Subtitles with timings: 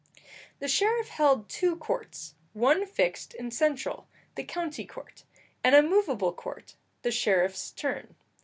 [0.57, 5.25] The sheriff held two courts one fixed and central, the county court;
[5.63, 8.15] and a movable court, the sheriff's turn.